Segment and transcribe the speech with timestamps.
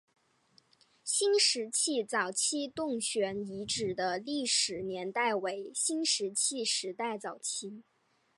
[1.03, 7.83] 新石器早期洞穴遗址的历史年代为新石器时代早期。